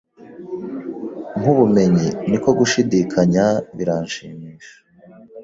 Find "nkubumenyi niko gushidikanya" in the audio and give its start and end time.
1.39-3.45